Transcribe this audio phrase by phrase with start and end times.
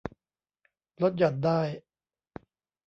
[1.01, 1.59] ลดหย่อนได้